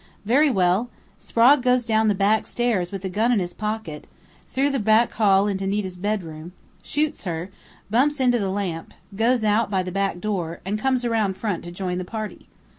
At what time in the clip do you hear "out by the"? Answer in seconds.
9.43-9.91